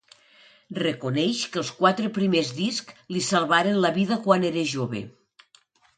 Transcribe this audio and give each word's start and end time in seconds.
Reconeix 0.77 1.41
que 1.55 1.59
els 1.63 1.69
quatre 1.83 2.09
primers 2.17 2.51
discs 2.61 3.15
li 3.17 3.23
salvaren 3.29 3.79
la 3.85 3.93
vida 3.99 4.19
quan 4.25 4.49
era 4.51 4.65
jove. 4.77 5.07